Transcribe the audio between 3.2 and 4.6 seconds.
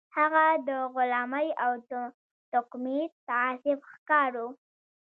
تعصب ښکار و